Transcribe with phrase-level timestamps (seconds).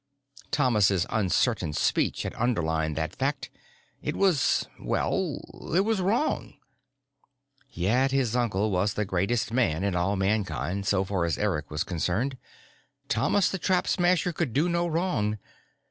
[0.49, 3.51] Thomas's uncertain speech had underlined that fact.
[4.01, 5.39] It was well,
[5.75, 6.55] it was wrong.
[7.69, 11.83] Yet his uncle was the greatest man in all Mankind, so far as Eric was
[11.83, 12.39] concerned.
[13.09, 15.37] Thomas the Trap Smasher could do no wrong.